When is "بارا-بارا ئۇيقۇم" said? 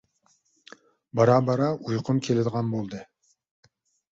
1.19-2.23